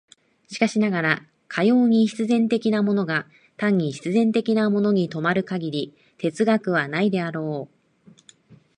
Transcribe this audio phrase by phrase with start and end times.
[0.47, 8.61] しかしながら、かように必然的なものが単に必然的なものに止まる限り哲学はないであろう。